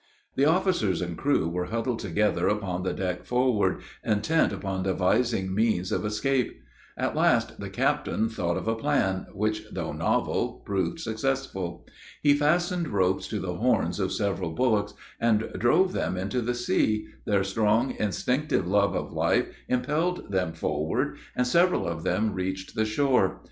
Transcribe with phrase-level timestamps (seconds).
[0.33, 5.91] The officers and crew were huddled together upon the deck forward, intent upon devising means
[5.91, 6.59] of escape;
[6.97, 11.85] at last the captain thought of a plan, which, though novel, proved successful.
[12.23, 17.05] He fastened ropes to the horns of several bullocks, and drove them into the sea,
[17.25, 22.85] their strong, instinctive love of life impelled them forward, and several of them reached the
[22.85, 23.39] shore.